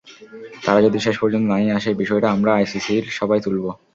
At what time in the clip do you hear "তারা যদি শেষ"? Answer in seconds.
0.65-1.15